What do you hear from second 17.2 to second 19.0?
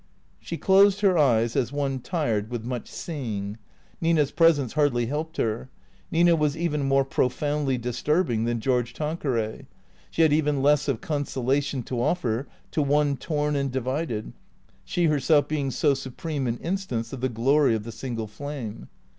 the glory of the single flame.